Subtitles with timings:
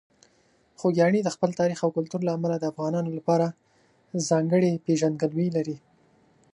[0.79, 3.45] خوږیاڼي د خپل تاریخ او کلتور له امله د افغانانو لپاره
[4.29, 5.77] ځانګړې پېژندګلوي لري.